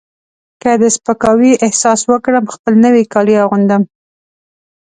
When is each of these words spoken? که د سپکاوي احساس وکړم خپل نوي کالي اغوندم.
که 0.61 0.71
د 0.81 0.83
سپکاوي 0.95 1.51
احساس 1.65 1.99
وکړم 2.11 2.45
خپل 2.53 2.73
نوي 2.85 3.03
کالي 3.13 3.35
اغوندم. 3.43 3.83